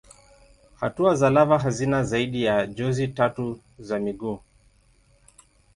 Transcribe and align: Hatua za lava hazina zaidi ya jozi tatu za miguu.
Hatua 0.75 1.15
za 1.15 1.29
lava 1.29 1.59
hazina 1.59 2.03
zaidi 2.03 2.43
ya 2.43 2.67
jozi 2.67 3.07
tatu 3.07 3.59
za 3.79 3.99
miguu. 3.99 4.39